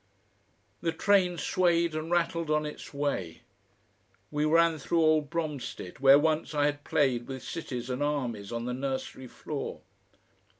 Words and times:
The 0.81 0.91
train 0.91 1.37
swayed 1.37 1.93
and 1.93 2.09
rattled 2.09 2.49
on 2.49 2.65
its 2.65 2.91
way. 2.91 3.43
We 4.31 4.45
ran 4.45 4.79
through 4.79 4.99
old 5.03 5.29
Bromstead, 5.29 5.99
where 5.99 6.17
once 6.17 6.55
I 6.55 6.65
had 6.65 6.83
played 6.83 7.27
with 7.27 7.43
cities 7.43 7.87
and 7.87 8.01
armies 8.01 8.51
on 8.51 8.65
the 8.65 8.73
nursery 8.73 9.27
floor. 9.27 9.81